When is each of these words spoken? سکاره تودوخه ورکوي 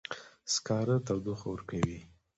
سکاره 0.53 0.95
تودوخه 1.05 1.47
ورکوي 1.49 1.99